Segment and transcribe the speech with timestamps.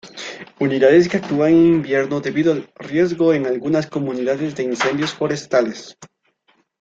[0.65, 5.95] Unidades que actúan en invierno debido al riesgo en algunas comunidades de incendios forestales.